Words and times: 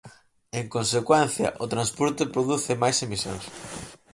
En 0.59 0.65
consecuencia, 0.75 1.49
o 1.63 1.65
transporte 1.73 2.31
produce 2.33 2.73
máis 2.83 2.97
emisións. 3.05 3.45